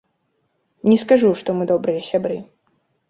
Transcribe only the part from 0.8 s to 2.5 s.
Не скажу, што мы добрыя сябры.